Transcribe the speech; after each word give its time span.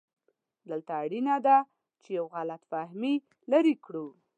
دلته 0.69 0.93
اړینه 1.03 1.35
ده 1.45 1.57
چې 2.01 2.09
یو 2.17 2.25
غلط 2.35 2.61
فهمي 2.71 3.15
لرې 3.51 3.75
کړو. 3.85 4.07